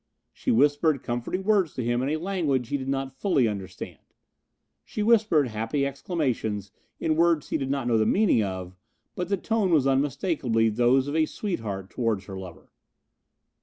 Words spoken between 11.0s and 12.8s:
of a sweetheart towards her lover.